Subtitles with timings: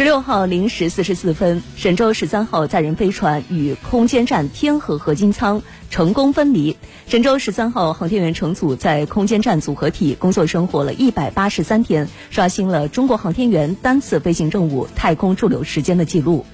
[0.00, 6.74] 十六号零时四十四分神舟十三号载人飞船与空间站天河合金舱成功分离。
[7.06, 16.46] 神舟十三号航天员乘组在空间站组合体工作生活了一百八十三天刷新了中国航天员单次飞行任务太空驻留时间的记录。